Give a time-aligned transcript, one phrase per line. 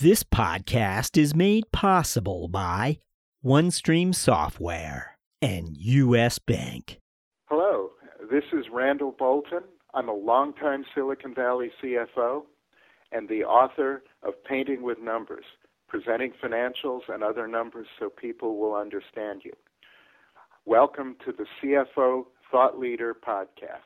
[0.00, 3.00] This podcast is made possible by
[3.44, 6.38] OneStream Software and U.S.
[6.38, 7.00] Bank.
[7.46, 7.90] Hello,
[8.30, 9.64] this is Randall Bolten.
[9.94, 12.42] I'm a longtime Silicon Valley CFO
[13.10, 15.46] and the author of Painting with Numbers,
[15.88, 19.52] presenting financials and other numbers so people will understand you.
[20.64, 23.82] Welcome to the CFO Thought Leader podcast.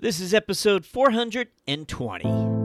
[0.00, 2.61] This is episode 420.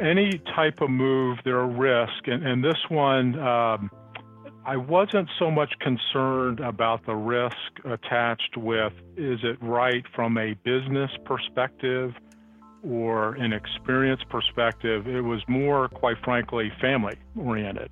[0.00, 3.90] Any type of move, there are risks, and, and this one, um,
[4.64, 10.54] I wasn't so much concerned about the risk attached with is it right from a
[10.64, 12.12] business perspective
[12.82, 15.06] or an experience perspective.
[15.06, 17.90] It was more, quite frankly, family oriented.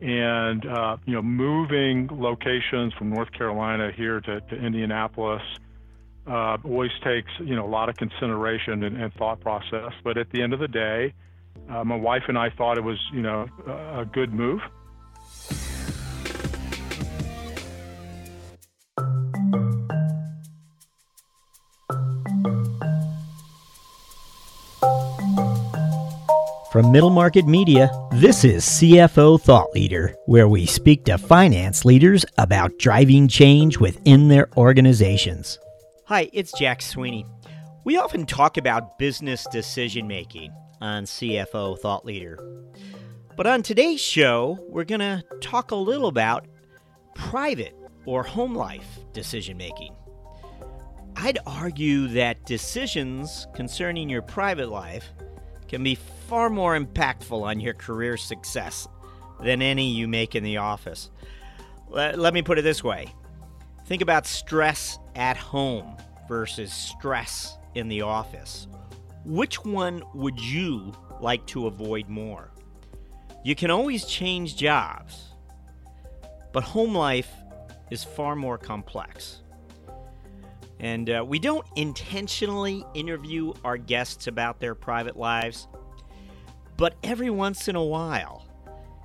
[0.00, 5.42] And, uh, you know, moving locations from North Carolina here to, to Indianapolis
[6.26, 9.92] uh, always takes you know a lot of consideration and, and, thought process.
[10.02, 11.12] But at the end of the day,
[11.68, 14.60] uh, my wife and I thought it was you know a good move.
[26.74, 32.24] From Middle Market Media, this is CFO Thought Leader, where we speak to finance leaders
[32.36, 35.56] about driving change within their organizations.
[36.06, 37.24] Hi, it's Jack Sweeney.
[37.84, 40.52] We often talk about business decision making
[40.82, 42.38] on CFO Thought Leader.
[43.38, 46.46] But on today's show, we're going to talk a little about
[47.14, 47.74] private
[48.04, 49.96] or home life decision making.
[51.16, 55.10] I'd argue that decisions concerning your private life
[55.68, 58.86] can be far more impactful on your career success
[59.40, 61.08] than any you make in the office.
[61.88, 63.14] Let, let me put it this way
[63.84, 65.96] think about stress at home
[66.28, 68.66] versus stress in the office.
[69.24, 72.50] Which one would you like to avoid more?
[73.44, 75.34] You can always change jobs,
[76.52, 77.30] but home life
[77.90, 79.42] is far more complex.
[80.80, 85.68] And uh, we don't intentionally interview our guests about their private lives,
[86.76, 88.44] but every once in a while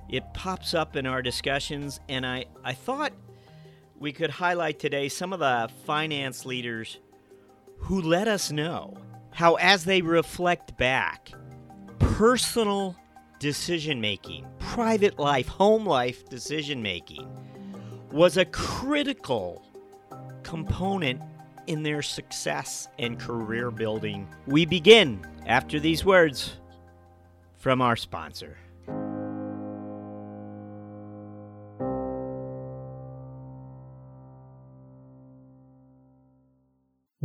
[0.08, 3.12] it pops up in our discussions, and I, I thought
[4.00, 6.98] we could highlight today some of the finance leaders
[7.76, 8.96] who let us know
[9.30, 11.30] how, as they reflect back,
[11.98, 12.96] personal
[13.38, 17.28] decision making, private life, home life decision making
[18.10, 19.62] was a critical
[20.42, 21.20] component
[21.66, 24.26] in their success and career building.
[24.46, 26.54] We begin after these words
[27.58, 28.56] from our sponsor.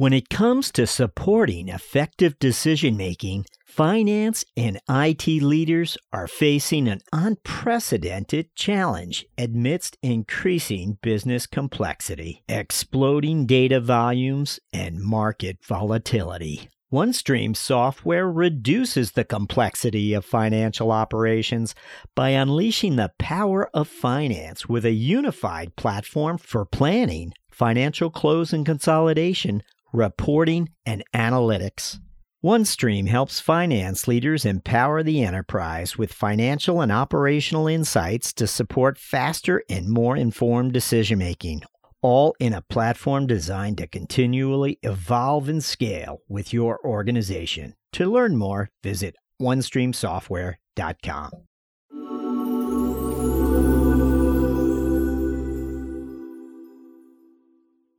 [0.05, 6.99] When it comes to supporting effective decision making, finance and IT leaders are facing an
[7.11, 16.69] unprecedented challenge amidst increasing business complexity, exploding data volumes, and market volatility.
[16.93, 21.73] OneStream software reduces the complexity of financial operations
[22.13, 28.67] by unleashing the power of finance with a unified platform for planning, financial close and
[28.67, 29.63] consolidation,
[29.95, 31.99] reporting, and analytics.
[32.43, 39.63] OneStream helps finance leaders empower the enterprise with financial and operational insights to support faster
[39.67, 41.63] and more informed decision making,
[42.03, 47.73] all in a platform designed to continually evolve and scale with your organization.
[47.93, 51.31] To learn more, visit onestreamsoftware.com.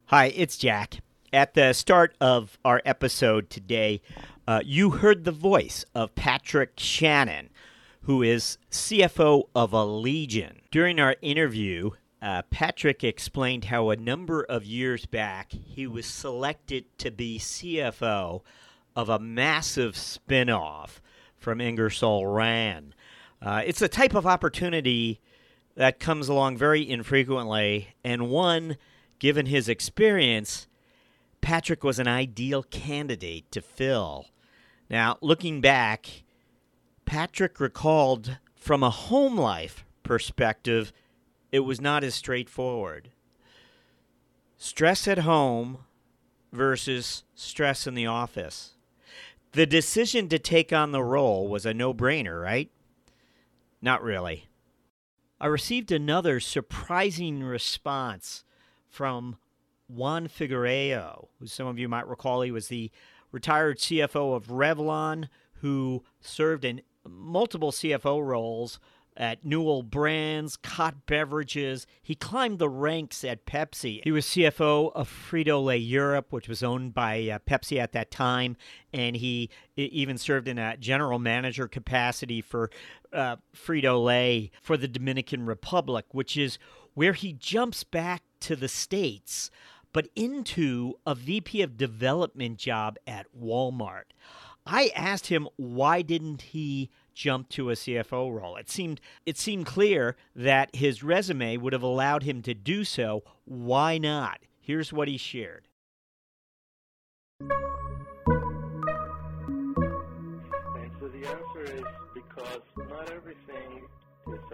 [0.09, 1.01] Hi, it's Jack.
[1.37, 4.01] At the start of our episode today,
[4.49, 7.51] uh, you heard the voice of Patrick Shannon,
[8.05, 10.61] who is CFO of Allegion.
[10.71, 11.91] During our interview,
[12.23, 18.41] uh, Patrick explained how a number of years back he was selected to be CFO
[18.97, 21.01] of a massive spinoff
[21.37, 22.95] from Ingersoll Rand.
[23.43, 25.21] Uh, it's a type of opportunity
[25.75, 28.79] that comes along very infrequently, and one,
[29.19, 30.67] given his experience,
[31.41, 34.27] Patrick was an ideal candidate to fill.
[34.91, 36.25] Now, looking back,
[37.05, 40.93] Patrick recalled from a home life perspective,
[41.53, 43.11] it was not as straightforward.
[44.57, 45.79] Stress at home
[46.53, 48.75] versus stress in the office.
[49.53, 52.71] The decision to take on the role was a no brainer, right?
[53.81, 54.49] Not really.
[55.41, 58.45] I received another surprising response
[58.89, 59.37] from
[59.89, 62.91] Juan Figueroa, who some of you might recall he was the
[63.33, 65.29] retired CFO of Revlon,
[65.61, 68.79] who served in multiple CFO roles
[69.17, 71.87] at Newell Brands, Cott Beverages.
[72.03, 74.03] He climbed the ranks at Pepsi.
[74.05, 78.11] He was CFO of Frito Lay Europe, which was owned by uh, Pepsi at that
[78.11, 78.57] time,
[78.93, 82.71] and he even served in a general manager capacity for
[83.13, 86.59] uh, Frito Lay for the Dominican Republic, which is
[86.95, 89.51] where he jumps back to the States,
[89.97, 94.13] but into a VP of development job at Walmart.
[94.67, 98.57] I asked him why didn't he jump to a CFO role.
[98.57, 103.23] It seemed it seemed clear that his resume would have allowed him to do so.
[103.47, 104.41] Why not?
[104.61, 105.67] Here's what he shared.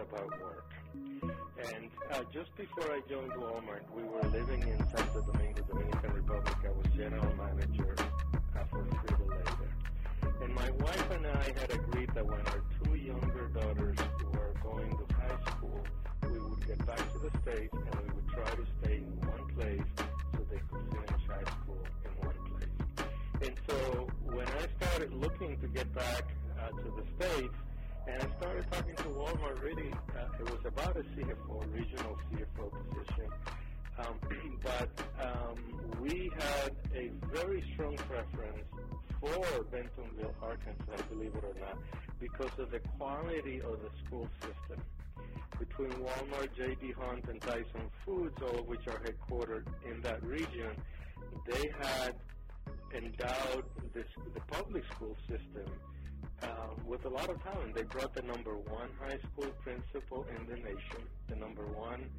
[0.02, 0.64] About work.
[1.22, 6.56] And uh, just before I joined Walmart, we were living in Santo Domingo, Dominican Republic.
[6.64, 10.32] I was general manager uh, for Frito Lay there.
[10.42, 13.96] And my wife and I had agreed that when our two younger daughters
[14.32, 15.84] were going to high school,
[16.24, 19.54] we would get back to the States and we would try to stay in one
[19.54, 19.88] place
[20.34, 23.06] so they could finish high school in one place.
[23.42, 26.24] And so when I started looking to get back
[26.60, 27.54] uh, to the States,
[28.06, 32.70] and I started talking to Walmart, really, uh, it was about a CFO, regional CFO
[32.70, 33.30] position.
[33.98, 34.90] Um, but
[35.20, 38.66] um, we had a very strong preference
[39.20, 41.78] for Bentonville, Arkansas, believe it or not,
[42.18, 44.84] because of the quality of the school system.
[45.58, 46.92] Between Walmart, J.B.
[46.98, 50.74] Hunt, and Tyson Foods, all of which are headquartered in that region,
[51.46, 52.14] they had
[52.94, 53.64] endowed
[53.94, 55.72] this, the public school system
[56.42, 56.46] uh,
[56.86, 57.74] with a lot of talent.
[57.74, 62.10] They brought the number one high school principal in the nation, the number one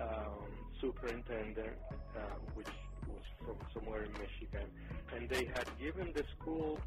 [0.00, 0.46] um,
[0.80, 1.76] superintendent,
[2.16, 2.20] uh,
[2.54, 2.68] which
[3.08, 4.68] was from somewhere in Michigan,
[5.14, 6.78] and they had given the school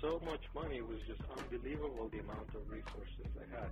[0.00, 0.76] so much money.
[0.76, 3.70] It was just unbelievable the amount of resources they had.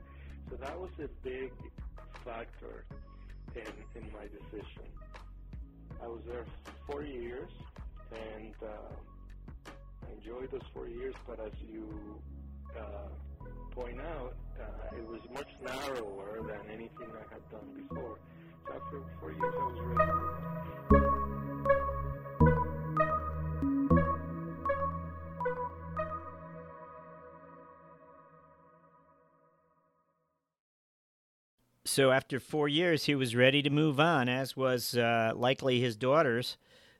[0.50, 1.52] So that was a big
[2.24, 2.84] factor
[3.54, 4.86] in in my decision.
[6.02, 6.44] I was there
[6.86, 7.50] four years,
[8.12, 8.94] and uh,
[10.06, 11.14] I enjoyed those four years.
[11.26, 12.20] But as you
[13.76, 18.18] point out, uh, it was much narrower than anything I had done before.
[18.66, 20.12] So after four years, I was ready.
[31.84, 35.96] So after four years, he was ready to move on, as was uh, likely his
[35.96, 36.56] daughters,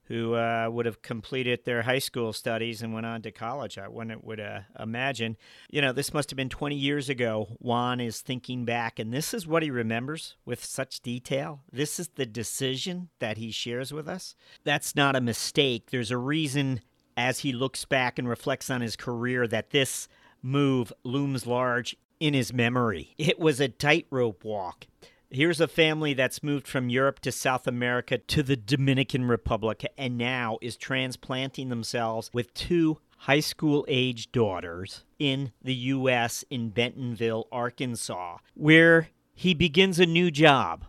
[0.08, 3.76] who uh, would have completed their high school studies and went on to college.
[3.76, 5.36] I wouldn't would uh, imagine.
[5.70, 7.48] You know, this must have been 20 years ago.
[7.58, 11.62] Juan is thinking back, and this is what he remembers with such detail.
[11.72, 14.36] This is the decision that he shares with us.
[14.64, 15.90] That's not a mistake.
[15.90, 16.82] There's a reason,
[17.16, 20.08] as he looks back and reflects on his career, that this
[20.40, 23.14] move looms large in his memory.
[23.18, 24.86] It was a tightrope walk.
[25.28, 30.17] Here's a family that's moved from Europe to South America to the Dominican Republic and
[30.17, 36.44] now is transplanting themselves with two high school age daughters in the U.S.
[36.49, 40.84] in Bentonville, Arkansas, where he begins a new job,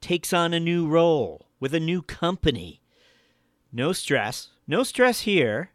[0.00, 2.82] takes on a new role with a new company.
[3.72, 5.70] No stress, no stress here.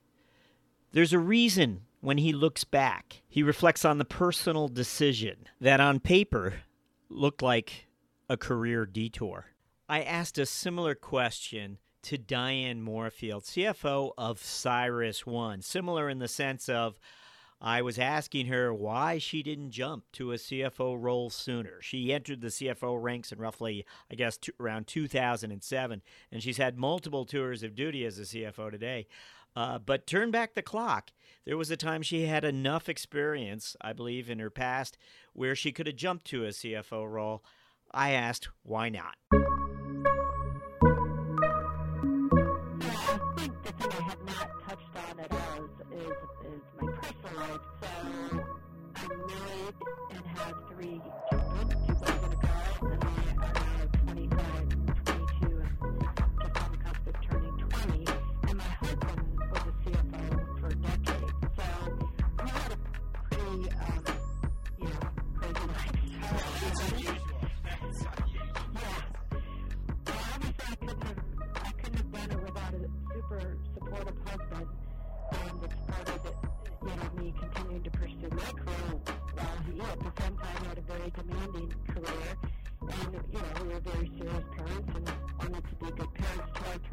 [0.94, 3.21] There's a reason when he looks back.
[3.27, 6.61] He reflects on the personal decision that on paper
[7.09, 7.86] looked like
[8.29, 9.47] a career detour.
[9.89, 16.69] I asked a similar question to Diane Morefield, CFO of CyrusOne, similar in the sense
[16.69, 16.99] of
[17.59, 21.81] I was asking her why she didn't jump to a CFO role sooner.
[21.81, 27.25] She entered the CFO ranks in roughly, I guess, around 2007, and she's had multiple
[27.25, 29.07] tours of duty as a CFO today.
[29.55, 31.11] Uh, but turn back the clock.
[31.45, 34.97] There was a time she had enough experience, I believe, in her past
[35.33, 37.43] where she could have jumped to a CFO role.
[37.97, 39.16] I asked, why not?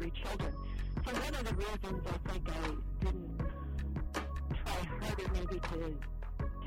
[0.05, 0.53] Three children.
[1.05, 3.41] So one of the reasons I think I didn't
[5.01, 5.97] happy to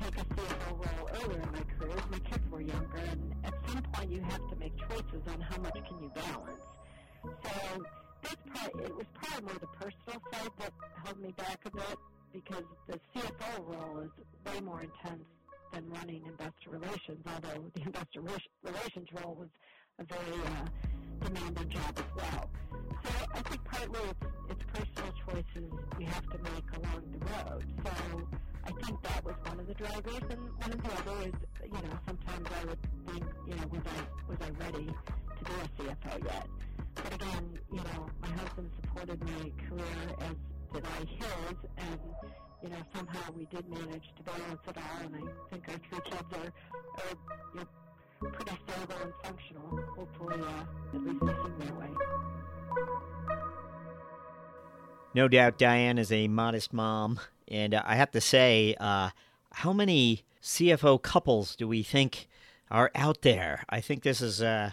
[0.01, 3.53] take a CFO role earlier in my career as my kids were younger, and at
[3.67, 6.61] some point you have to make choices on how much can you balance.
[7.23, 7.83] So
[8.23, 11.97] that's probably, it was probably more the personal side that held me back a bit
[12.33, 14.11] because the CFO role is
[14.45, 15.23] way more intense
[15.73, 18.21] than running investor relations, although the investor
[18.63, 19.49] relations role was
[19.99, 22.49] a very uh, demanding job as well.
[23.03, 27.63] So I think partly it's, it's personal choices you have to make along the road.
[27.83, 28.27] So
[28.65, 31.33] I think that was one of the drivers, and one of the other is,
[31.63, 33.99] you know, sometimes I would think, you know, was I
[34.29, 36.47] was I ready to be a CFO yet?
[36.95, 40.35] But again, you know, my husband supported my career as
[40.73, 41.99] did I his, and
[42.61, 46.01] you know, somehow we did manage to balance it all, and I think our three
[46.11, 46.51] kids are,
[46.99, 47.15] are
[47.55, 49.78] you know, pretty stable and functional.
[49.99, 50.05] Uh,
[50.93, 51.87] at least way.
[55.13, 57.19] No doubt Diane is a modest mom.
[57.49, 59.09] And uh, I have to say, uh,
[59.51, 62.27] how many CFO couples do we think
[62.71, 63.65] are out there?
[63.69, 64.41] I think this is.
[64.41, 64.71] Uh,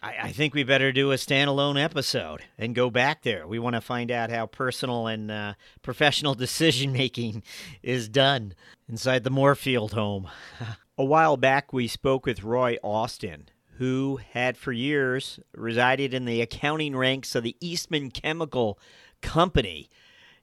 [0.00, 3.48] I, I, think we better do a standalone episode and go back there.
[3.48, 7.42] We want to find out how personal and uh, professional decision making
[7.82, 8.54] is done
[8.88, 10.28] inside the Morefield home.
[10.98, 16.42] a while back, we spoke with Roy Austin, who had for years resided in the
[16.42, 18.78] accounting ranks of the Eastman Chemical
[19.22, 19.88] Company.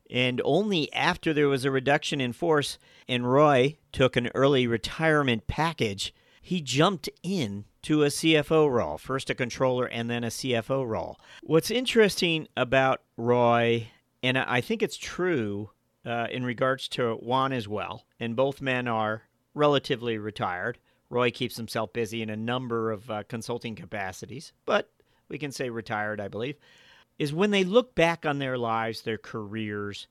[0.10, 2.77] And only after there was a reduction in force
[3.10, 9.30] and Roy took an early retirement package, he jumped in to a CFO role, first
[9.30, 11.20] a controller and then a CFO role.
[11.44, 13.89] What's interesting about Roy,
[14.24, 15.72] and I think it's true
[16.06, 19.24] uh, in regards to Juan as well, and both men are
[19.54, 20.77] relatively retired.
[21.15, 24.91] Roy keeps himself busy in a number of uh, consulting capacities, but
[25.29, 26.57] we can say retired, I believe
[27.17, 30.10] is when they look back on their lives, their careers,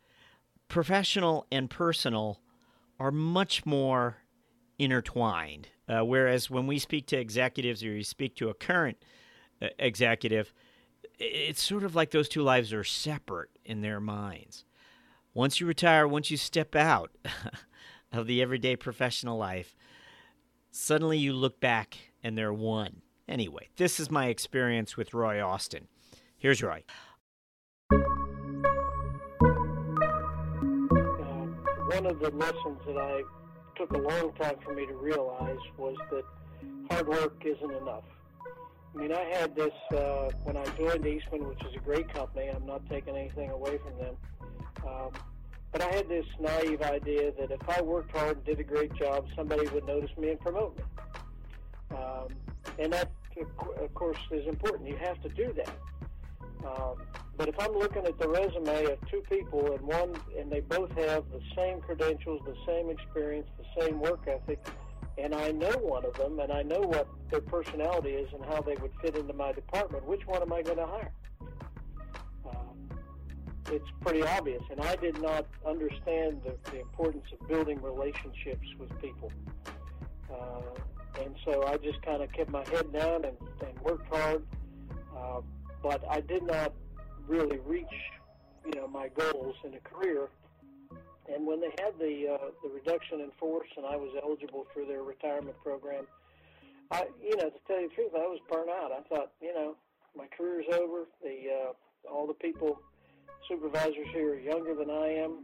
[0.68, 2.40] professional and personal,
[2.98, 4.16] are much more
[4.78, 5.68] intertwined.
[5.86, 8.96] Uh, whereas when we speak to executives or you speak to a current
[9.60, 10.54] uh, executive,
[11.18, 14.64] it's sort of like those two lives are separate in their minds.
[15.34, 17.10] Once you retire, once you step out
[18.12, 19.76] of the everyday professional life,
[20.74, 23.02] suddenly you look back and they're one.
[23.28, 25.88] Anyway, this is my experience with Roy Austin.
[26.36, 26.82] Here's Roy.
[27.92, 27.96] Uh,
[31.88, 33.22] one of the lessons that I
[33.76, 36.24] took a long time for me to realize was that
[36.90, 38.04] hard work isn't enough.
[38.94, 42.48] I mean, I had this uh, when I joined Eastman, which is a great company.
[42.48, 44.16] I'm not taking anything away from them.
[44.86, 45.10] Um,
[45.74, 48.94] but I had this naive idea that if I worked hard and did a great
[48.94, 50.84] job, somebody would notice me and promote me.
[51.90, 52.28] Um,
[52.78, 53.10] and that,
[53.82, 54.88] of course, is important.
[54.88, 55.76] You have to do that.
[56.64, 57.02] Um,
[57.36, 60.92] but if I'm looking at the resume of two people and one, and they both
[60.92, 64.64] have the same credentials, the same experience, the same work ethic,
[65.18, 68.60] and I know one of them, and I know what their personality is and how
[68.62, 71.12] they would fit into my department, which one am I going to hire?
[73.70, 78.90] It's pretty obvious, and I did not understand the, the importance of building relationships with
[79.00, 79.32] people.
[80.30, 84.44] Uh, and so I just kind of kept my head down and, and worked hard.
[85.16, 85.40] Uh,
[85.82, 86.74] but I did not
[87.26, 87.86] really reach,
[88.66, 90.28] you know, my goals in a career.
[91.32, 94.84] And when they had the uh, the reduction in force, and I was eligible for
[94.84, 96.06] their retirement program,
[96.90, 98.92] I, you know, to tell you the truth, I was burnt out.
[98.92, 99.76] I thought, you know,
[100.16, 101.04] my career's over.
[101.22, 102.78] The uh, all the people,
[103.48, 105.38] supervisors here are younger than I am,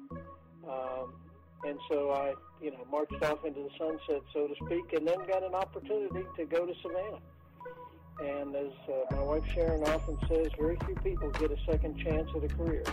[0.68, 1.14] um,
[1.64, 5.18] and so I, you know, marched off into the sunset, so to speak, and then
[5.28, 7.20] got an opportunity to go to Savannah.
[8.22, 12.28] And as uh, my wife Sharon often says, very few people get a second chance
[12.36, 12.84] at a career.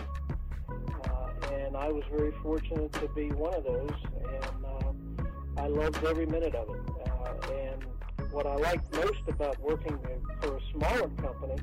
[0.68, 6.02] Uh, and I was very fortunate to be one of those, and uh, I loved
[6.04, 6.80] every minute of it.
[7.06, 7.84] Uh, and
[8.32, 9.98] what I liked most about working
[10.40, 11.56] for a smaller company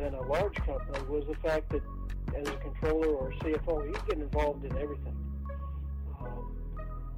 [0.00, 1.82] than a large company was the fact that
[2.36, 5.16] as a controller or CFO, you get involved in everything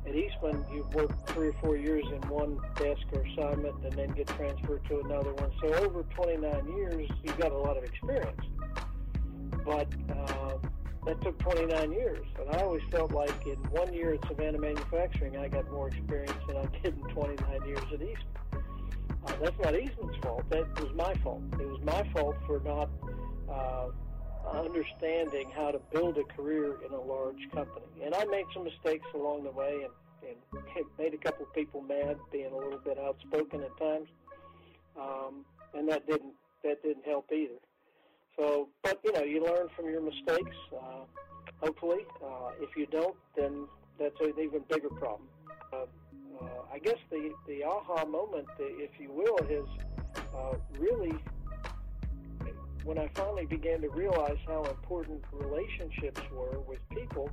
[0.07, 4.11] at Eastman, you work three or four years in one desk or assignment and then
[4.11, 5.51] get transferred to another one.
[5.61, 8.41] So over 29 years, you've got a lot of experience.
[9.65, 10.55] But uh,
[11.07, 12.27] that took 29 years.
[12.41, 16.35] And I always felt like in one year at Savannah Manufacturing, I got more experience
[16.49, 18.52] than I did in 29 years at Eastman.
[19.25, 20.45] Uh, that's not Eastman's fault.
[20.51, 21.43] That was my fault.
[21.53, 22.91] It was my fault for not
[23.49, 23.89] uh,
[24.51, 27.87] understanding how to build a career in a large company.
[28.05, 30.37] And I made some mistakes along the way and,
[30.77, 34.09] and made a couple people mad, being a little bit outspoken at times.
[34.99, 37.59] Um, and that didn't that didn't help either.
[38.37, 40.57] So, but you know, you learn from your mistakes.
[40.73, 41.05] Uh,
[41.61, 43.67] hopefully, uh, if you don't, then
[43.99, 45.29] that's an even bigger problem.
[46.83, 49.69] Guess the, the aha moment, if you will, is
[50.35, 51.15] uh, really
[52.83, 57.31] when I finally began to realize how important relationships were with people.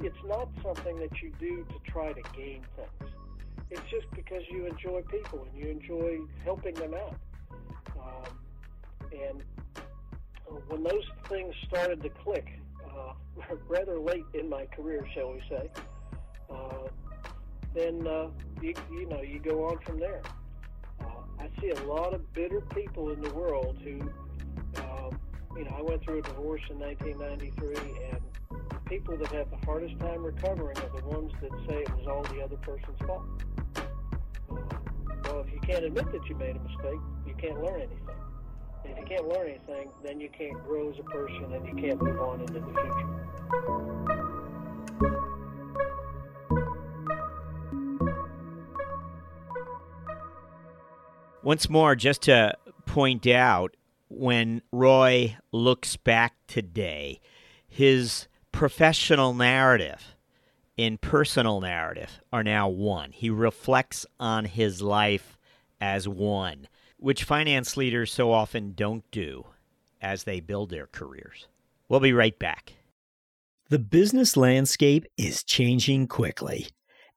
[0.00, 3.12] It's not something that you do to try to gain things.
[3.70, 7.14] It's just because you enjoy people and you enjoy helping them out.
[7.96, 8.38] Um,
[9.12, 9.42] and
[10.66, 12.48] when those things started to click,
[12.84, 13.12] uh,
[13.68, 15.70] rather late in my career, shall we say,
[16.50, 16.88] uh,
[17.74, 18.28] then uh,
[18.60, 20.22] you, you know you go on from there.
[21.00, 21.06] Uh,
[21.38, 24.00] I see a lot of bitter people in the world who,
[24.82, 25.18] um,
[25.56, 27.76] you know, I went through a divorce in 1993,
[28.12, 28.20] and
[28.86, 32.22] people that have the hardest time recovering are the ones that say it was all
[32.34, 33.22] the other person's fault.
[33.76, 33.82] Uh,
[35.24, 37.98] well, if you can't admit that you made a mistake, you can't learn anything.
[38.84, 42.02] If you can't learn anything, then you can't grow as a person and you can't
[42.02, 44.51] move on into the future.
[51.42, 52.56] Once more, just to
[52.86, 53.74] point out,
[54.08, 57.20] when Roy looks back today,
[57.66, 60.14] his professional narrative
[60.78, 63.12] and personal narrative are now one.
[63.12, 65.36] He reflects on his life
[65.80, 66.68] as one,
[66.98, 69.46] which finance leaders so often don't do
[70.00, 71.48] as they build their careers.
[71.88, 72.74] We'll be right back.
[73.68, 76.68] The business landscape is changing quickly.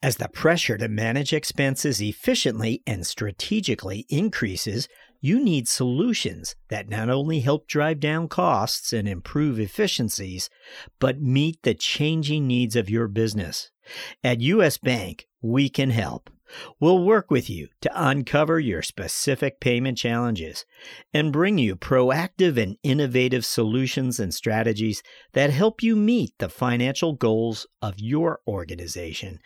[0.02, 4.88] As the pressure to manage expenses efficiently and strategically increases,
[5.22, 10.50] you need solutions that not only help drive down costs and improve efficiencies,
[11.00, 13.72] but meet the changing needs of your business.
[14.24, 16.30] At US Bank, we can help.
[16.80, 20.66] We'll work with you to uncover your specific payment challenges
[21.14, 25.02] and bring you proactive and innovative solutions and strategies
[25.34, 29.40] that help you meet the financial goals of your organization.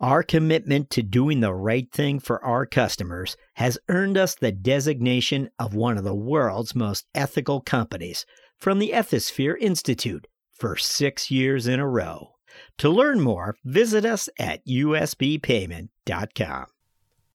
[0.00, 5.50] Our commitment to doing the right thing for our customers has earned us the designation
[5.58, 8.26] of one of the world's most ethical companies
[8.58, 12.30] from the Ethisphere Institute for six years in a row.
[12.78, 16.66] To learn more, visit us at usbpayment.com.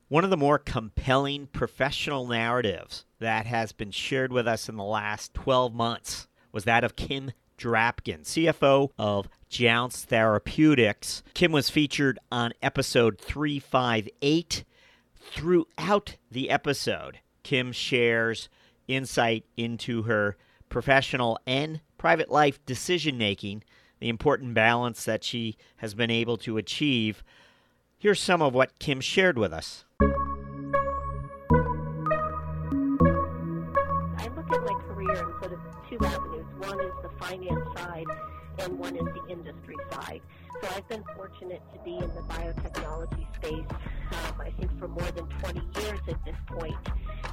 [0.07, 4.83] One of the more compelling professional narratives that has been shared with us in the
[4.83, 11.21] last 12 months was that of Kim Drapkin, CFO of Jounce Therapeutics.
[11.33, 14.63] Kim was featured on episode 358.
[15.15, 18.47] Throughout the episode, Kim shares
[18.87, 20.37] insight into her
[20.69, 23.63] professional and private life decision making
[23.99, 27.23] the important balance that she has been able to achieve.
[27.97, 29.83] Here's some of what Kim shared with us.
[36.59, 38.05] One is the finance side,
[38.59, 40.21] and one is the industry side.
[40.61, 43.65] So I've been fortunate to be in the biotechnology space,
[44.11, 46.75] um, I think, for more than 20 years at this point.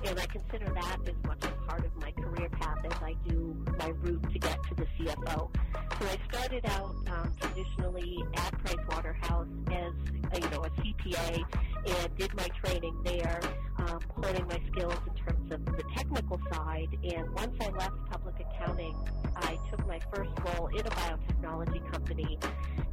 [0.04, 3.56] And I consider that as much a part of my career path as I do
[3.78, 5.50] my route to get to the CFO.
[5.98, 9.92] So I started out um, traditionally at Pricewaterhouse as
[10.32, 11.44] a, you know a CPA
[11.86, 13.40] and did my training there,
[13.78, 16.88] um, honing my skills in terms of technical side.
[17.04, 18.94] And once I left public accounting,
[19.36, 22.38] I took my first role in a biotechnology company,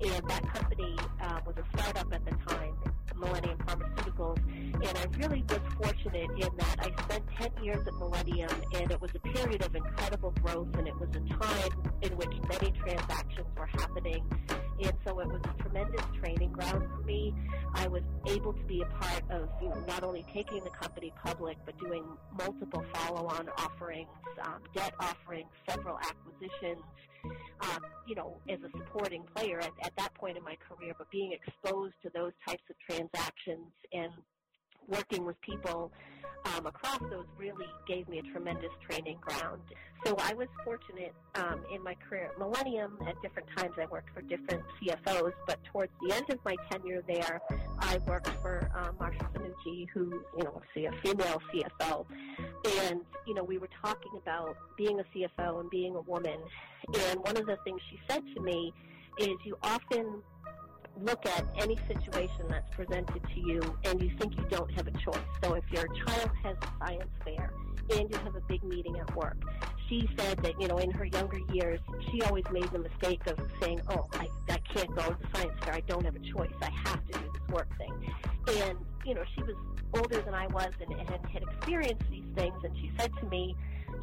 [0.02, 2.76] and that company uh, was a startup at the time,
[3.16, 4.40] Millennium Pharmaceuticals,
[4.74, 9.00] and I really was fortunate in that I spent 10 years at Millennium, and it
[9.00, 13.48] was a period of incredible growth, and it was a time in which many transactions
[13.58, 14.24] were happening,
[14.82, 17.34] and so it was a tremendous training ground for me.
[17.76, 21.14] I was able to be a part of you know, not only taking the company
[21.24, 22.04] public, but doing
[22.38, 24.10] multiple follow-on offerings,
[24.42, 26.82] um, debt offerings, several acquisitions,
[27.62, 31.10] um, you know, as a supporting player at, at that point in my career, but
[31.12, 34.12] being exposed to those types of transactions and
[34.88, 35.92] working with people
[36.46, 39.62] um, across those really gave me a tremendous training ground.
[40.06, 42.98] So I was fortunate um, in my career at Millennium.
[43.08, 47.02] At different times, I worked for different CFOs, but towards the end of my tenure
[47.08, 47.42] there,
[47.80, 52.06] I worked for um, Marsha Fanucci, who you know, a female CFO,
[52.90, 56.40] and you know, we were talking about being a CFO and being a woman.
[57.10, 58.74] And one of the things she said to me
[59.20, 60.22] is, you often
[61.02, 64.92] look at any situation that's presented to you and you think you don't have a
[64.92, 65.18] choice.
[65.44, 67.52] So if your child has a science fair
[67.92, 69.38] and you have a big meeting at work,
[69.90, 71.80] she said that, you know, in her younger years,
[72.10, 75.54] she always made the mistake of saying, oh, I, I can't go to the science
[75.64, 75.74] fair.
[75.74, 76.54] I don't have a choice.
[76.62, 78.14] I have to do this work thing.
[78.62, 79.56] And, you know, she was
[79.96, 82.56] older than I was and, and had experienced these things.
[82.64, 83.56] And she said to me,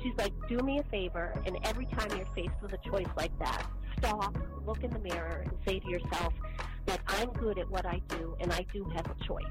[0.02, 1.32] she's like, do me a favor.
[1.46, 3.66] And every time you're faced with a choice like that,
[3.98, 6.32] stop, look in the mirror, and say to yourself,
[6.90, 9.44] that I'm good at what I do and I do have a choice.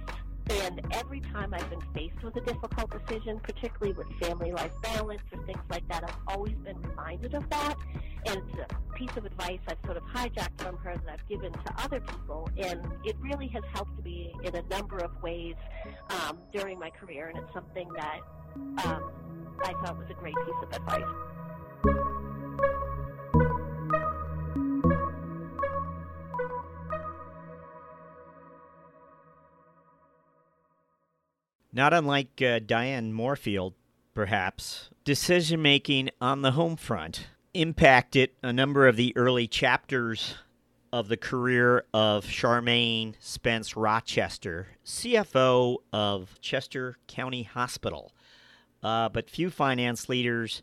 [0.50, 5.22] And every time I've been faced with a difficult decision, particularly with family life balance
[5.32, 7.76] or things like that, I've always been reminded of that.
[8.26, 11.54] And it's a piece of advice I've sort of hijacked from her that I've given
[11.54, 12.50] to other people.
[12.58, 15.56] And it really has helped me in a number of ways
[16.10, 17.30] um, during my career.
[17.30, 18.20] And it's something that
[18.86, 19.12] um,
[19.64, 21.29] I thought was a great piece of advice.
[31.80, 33.72] Not unlike uh, Diane Morefield,
[34.14, 40.36] perhaps, decision making on the home front impacted a number of the early chapters
[40.92, 48.12] of the career of Charmaine Spence Rochester, CFO of Chester County Hospital.
[48.84, 50.62] Uh, but few finance leaders,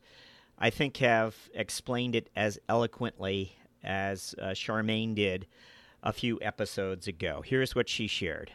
[0.58, 5.46] I think, have explained it as eloquently as uh, Charmaine did
[6.02, 7.42] a few episodes ago.
[7.42, 8.52] Here's what she shared.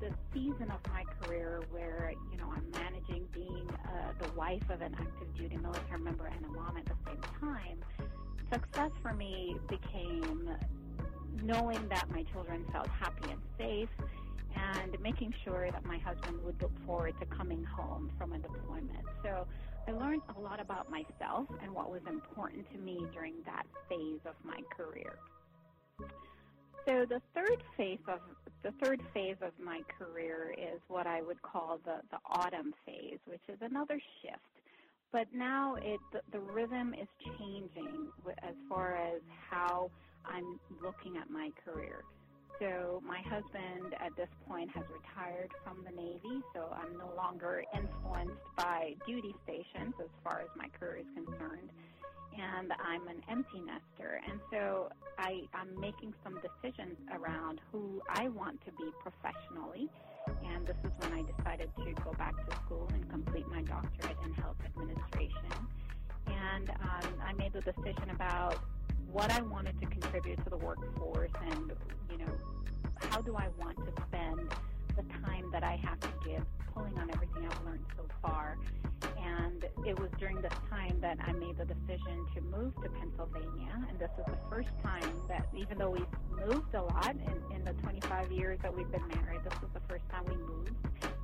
[0.00, 4.80] This season of my career where, you know, I'm managing being uh, the wife of
[4.80, 7.78] an active duty military member and a mom at the same time,
[8.50, 10.50] success for me became
[11.42, 13.88] knowing that my children felt happy and safe
[14.56, 19.04] and making sure that my husband would look forward to coming home from a deployment.
[19.22, 19.46] So
[19.86, 24.20] I learned a lot about myself and what was important to me during that phase
[24.26, 25.18] of my career.
[26.86, 28.20] So the third phase of
[28.62, 33.18] the third phase of my career is what I would call the, the autumn phase,
[33.26, 34.38] which is another shift.
[35.12, 38.08] But now it the, the rhythm is changing
[38.42, 39.90] as far as how
[40.24, 42.02] I'm looking at my career.
[42.60, 47.64] So my husband at this point has retired from the Navy, so I'm no longer
[47.74, 51.70] influenced by duty stations as far as my career is concerned.
[52.38, 54.20] And I'm an empty nester.
[54.30, 59.88] And so I, I'm making some decisions around who I want to be professionally.
[60.44, 64.18] And this is when I decided to go back to school and complete my doctorate
[64.22, 65.50] in health administration.
[66.26, 68.58] And um, I made the decision about
[69.12, 71.72] what I wanted to contribute to the workforce and,
[72.10, 72.32] you know,
[73.10, 74.54] how do I want to spend
[74.96, 76.44] the time that I have to give
[76.74, 78.56] pulling on everything I've learned so far.
[79.22, 83.86] And it was during this time that I made the decision to move to Pennsylvania.
[83.88, 87.64] And this is the first time that, even though we've moved a lot in, in
[87.64, 90.74] the 25 years that we've been married, this was the first time we moved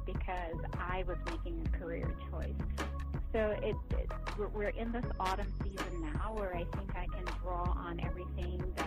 [0.05, 2.55] because I was making a career choice.
[3.33, 4.09] So it, it,
[4.55, 8.86] we're in this autumn season now where I think I can draw on everything that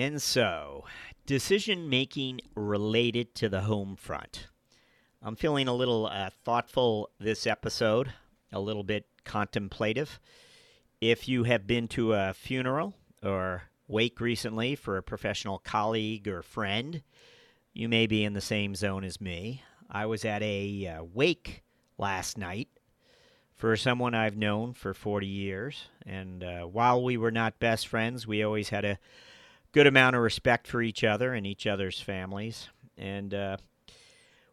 [0.00, 0.86] And so,
[1.26, 4.46] decision making related to the home front.
[5.20, 8.14] I'm feeling a little uh, thoughtful this episode,
[8.50, 10.18] a little bit contemplative.
[11.02, 16.40] If you have been to a funeral or wake recently for a professional colleague or
[16.40, 17.02] friend,
[17.74, 19.62] you may be in the same zone as me.
[19.90, 21.62] I was at a uh, wake
[21.98, 22.68] last night
[23.54, 28.26] for someone I've known for 40 years, and uh, while we were not best friends,
[28.26, 28.98] we always had a
[29.72, 32.68] good amount of respect for each other and each other's families.
[32.96, 33.56] And uh,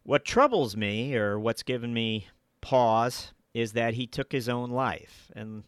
[0.03, 2.27] what troubles me, or what's given me
[2.62, 5.32] pause, is that he took his own life.
[5.36, 5.63] And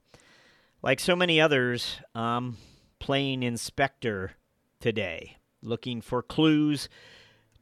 [0.82, 2.58] like so many others, I'm
[3.00, 4.32] playing inspector
[4.80, 6.88] today, looking for clues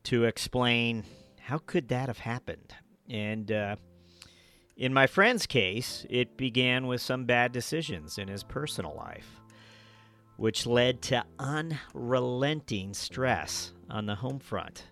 [0.03, 1.03] to explain
[1.41, 2.75] how could that have happened.
[3.09, 3.77] And uh,
[4.75, 9.41] in my friend's case, it began with some bad decisions in his personal life
[10.37, 14.83] which led to unrelenting stress on the home front,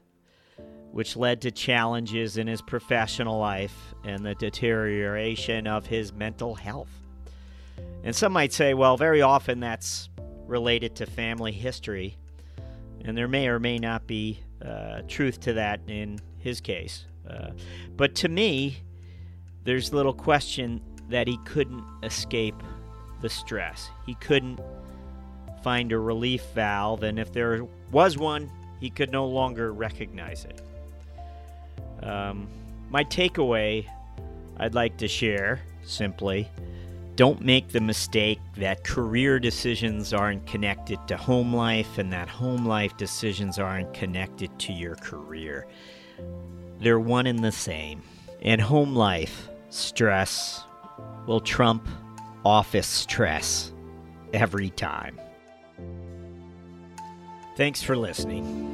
[0.91, 6.89] which led to challenges in his professional life and the deterioration of his mental health.
[8.03, 10.09] And some might say, well, very often that's
[10.45, 12.17] related to family history,
[13.03, 17.05] and there may or may not be uh, truth to that in his case.
[17.29, 17.51] Uh,
[17.95, 18.77] but to me,
[19.63, 22.55] there's little question that he couldn't escape
[23.21, 23.89] the stress.
[24.05, 24.59] He couldn't
[25.65, 30.61] find a relief valve, and if there was one, he could no longer recognize it.
[32.05, 32.47] Um,
[32.91, 33.87] my takeaway
[34.57, 36.47] I'd like to share simply
[37.15, 42.67] don't make the mistake that career decisions aren't connected to home life and that home
[42.67, 45.65] life decisions aren't connected to your career.
[46.77, 48.03] They're one and the same.
[48.41, 50.63] In home life, stress
[51.25, 51.87] will trump
[52.45, 53.71] office stress
[54.31, 55.19] every time.
[57.55, 58.73] Thanks for listening.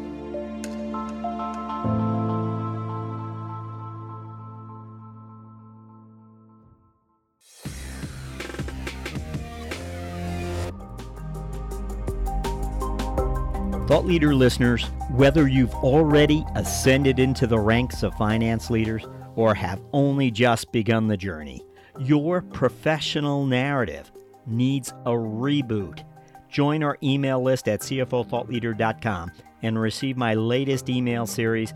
[13.87, 19.81] Thought Leader listeners, whether you've already ascended into the ranks of finance leaders or have
[19.91, 21.61] only just begun the journey,
[21.99, 24.11] your professional narrative
[24.47, 26.03] needs a reboot.
[26.51, 29.31] Join our email list at CFOThoughtLeader.com
[29.63, 31.73] and receive my latest email series,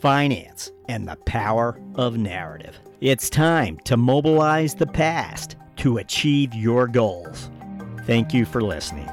[0.00, 2.78] Finance and the Power of Narrative.
[3.02, 7.50] It's time to mobilize the past to achieve your goals.
[8.06, 9.10] Thank you for listening.